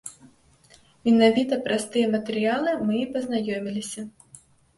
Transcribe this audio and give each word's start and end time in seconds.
Менавіта 1.07 1.59
праз 1.67 1.83
тыя 1.97 2.07
матэрыялы 2.15 2.71
мы 2.89 2.93
і 3.03 3.05
пазнаёміліся. 3.19 4.09